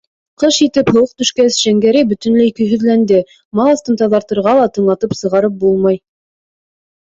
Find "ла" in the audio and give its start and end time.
4.61-4.65